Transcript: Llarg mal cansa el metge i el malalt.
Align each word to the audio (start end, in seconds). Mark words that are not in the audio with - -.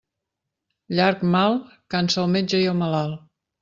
Llarg 0.99 1.23
mal 1.37 1.61
cansa 1.97 2.23
el 2.27 2.35
metge 2.39 2.67
i 2.67 2.71
el 2.75 2.85
malalt. 2.85 3.27